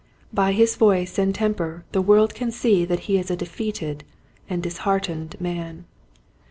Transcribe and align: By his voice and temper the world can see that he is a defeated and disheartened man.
By 0.33 0.53
his 0.53 0.77
voice 0.77 1.19
and 1.19 1.29
temper 1.35 1.85
the 1.91 2.01
world 2.01 2.33
can 2.33 2.49
see 2.51 2.85
that 2.85 3.01
he 3.01 3.19
is 3.19 3.29
a 3.29 3.35
defeated 3.37 4.03
and 4.49 4.63
disheartened 4.63 5.39
man. 5.39 5.85